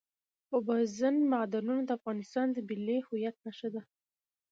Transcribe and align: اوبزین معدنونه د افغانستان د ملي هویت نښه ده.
اوبزین 0.55 1.15
معدنونه 1.31 1.81
د 1.85 1.89
افغانستان 1.99 2.47
د 2.51 2.57
ملي 2.69 2.97
هویت 3.07 3.35
نښه 3.45 3.69
ده. 3.75 3.81